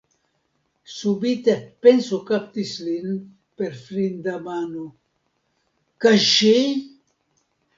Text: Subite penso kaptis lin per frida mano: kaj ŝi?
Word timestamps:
Subite 0.97 1.53
penso 1.83 2.15
kaptis 2.29 2.71
lin 2.85 3.07
per 3.59 3.71
frida 3.83 4.35
mano: 4.47 4.87
kaj 6.01 6.15
ŝi? 6.33 6.57